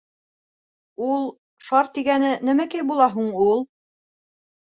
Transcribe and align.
—Ул 1.07 1.27
шар 1.65 1.91
тигәне 1.97 2.31
нәмәкәй 2.49 2.85
була 2.93 3.09
һуң 3.17 3.31
ул? 3.49 3.61